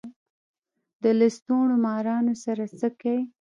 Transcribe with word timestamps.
د 1.03 1.05
لستوڼو 1.19 1.75
مارانو 1.85 2.33
سره 2.43 2.63
څه 2.79 2.87
کئ. 3.01 3.19